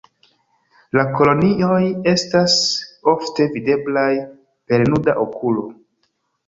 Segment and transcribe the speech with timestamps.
[0.99, 2.57] La kolonioj estas
[3.15, 4.11] ofte videblaj
[4.73, 5.73] per nuda okulo.